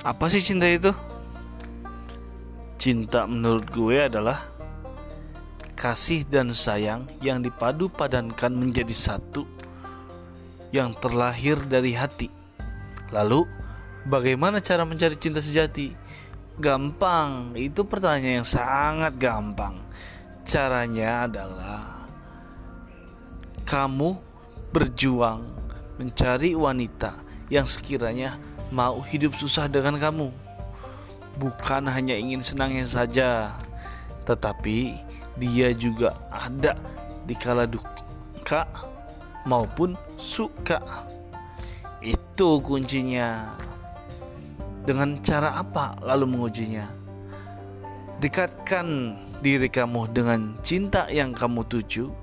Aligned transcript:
Apa 0.00 0.32
sih 0.32 0.40
cinta 0.40 0.64
itu? 0.64 0.96
Cinta 2.80 3.28
menurut 3.28 3.68
gue 3.68 4.08
adalah 4.08 4.48
kasih 5.76 6.24
dan 6.24 6.56
sayang 6.56 7.04
yang 7.20 7.44
dipadu 7.44 7.92
padankan 7.92 8.48
menjadi 8.56 8.96
satu 8.96 9.44
yang 10.72 10.96
terlahir 10.96 11.60
dari 11.68 11.92
hati. 11.92 12.32
Lalu, 13.12 13.44
bagaimana 14.08 14.64
cara 14.64 14.88
mencari 14.88 15.20
cinta 15.20 15.44
sejati? 15.44 15.92
Gampang, 16.56 17.52
itu 17.60 17.84
pertanyaan 17.84 18.40
yang 18.40 18.48
sangat 18.48 19.12
gampang. 19.20 19.84
Caranya 20.48 21.28
adalah 21.28 22.08
kamu 23.68 24.16
berjuang 24.72 25.44
mencari 26.00 26.56
wanita 26.56 27.12
yang 27.52 27.68
sekiranya 27.68 28.40
mau 28.70 29.02
hidup 29.02 29.34
susah 29.34 29.66
dengan 29.66 29.98
kamu. 29.98 30.30
Bukan 31.38 31.86
hanya 31.90 32.14
ingin 32.14 32.42
senangnya 32.42 32.86
saja, 32.86 33.54
tetapi 34.26 34.98
dia 35.38 35.74
juga 35.74 36.14
ada 36.30 36.78
di 37.26 37.34
kala 37.34 37.66
duka 37.66 38.66
maupun 39.46 39.94
suka. 40.18 40.80
Itu 42.00 42.62
kuncinya. 42.64 43.58
Dengan 44.80 45.20
cara 45.20 45.60
apa 45.60 46.00
lalu 46.00 46.24
mengujinya? 46.34 46.88
Dekatkan 48.20 49.16
diri 49.44 49.68
kamu 49.68 50.12
dengan 50.12 50.56
cinta 50.60 51.08
yang 51.08 51.32
kamu 51.36 51.64
tuju 51.68 52.19